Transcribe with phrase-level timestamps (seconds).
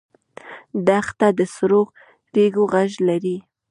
[0.87, 1.83] دښته د سرو
[2.33, 3.37] ریګو غږ لري.